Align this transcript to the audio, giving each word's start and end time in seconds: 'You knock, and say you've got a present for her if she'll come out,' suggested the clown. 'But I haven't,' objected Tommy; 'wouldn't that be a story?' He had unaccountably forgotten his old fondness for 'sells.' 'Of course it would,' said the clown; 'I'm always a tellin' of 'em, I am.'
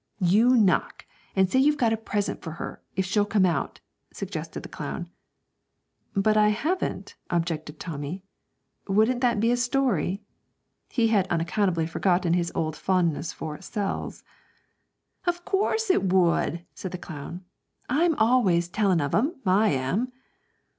'You 0.19 0.55
knock, 0.55 1.05
and 1.35 1.47
say 1.47 1.59
you've 1.59 1.77
got 1.77 1.93
a 1.93 1.95
present 1.95 2.41
for 2.41 2.53
her 2.53 2.81
if 2.95 3.05
she'll 3.05 3.23
come 3.23 3.45
out,' 3.45 3.81
suggested 4.11 4.63
the 4.63 4.67
clown. 4.67 5.11
'But 6.15 6.35
I 6.35 6.47
haven't,' 6.49 7.13
objected 7.29 7.79
Tommy; 7.79 8.23
'wouldn't 8.87 9.21
that 9.21 9.39
be 9.39 9.51
a 9.51 9.55
story?' 9.57 10.23
He 10.89 11.09
had 11.09 11.27
unaccountably 11.27 11.85
forgotten 11.85 12.33
his 12.33 12.51
old 12.55 12.75
fondness 12.75 13.31
for 13.31 13.61
'sells.' 13.61 14.23
'Of 15.27 15.45
course 15.45 15.91
it 15.91 16.11
would,' 16.11 16.65
said 16.73 16.93
the 16.93 16.97
clown; 16.97 17.45
'I'm 17.87 18.15
always 18.15 18.67
a 18.67 18.71
tellin' 18.71 19.01
of 19.01 19.13
'em, 19.13 19.35
I 19.45 19.69
am.' 19.69 20.11